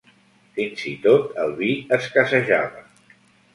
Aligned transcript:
Fins 0.55 0.85
i 0.91 0.93
tot 1.03 1.37
el 1.45 1.53
vi 1.61 1.71
escassejava 2.01 2.85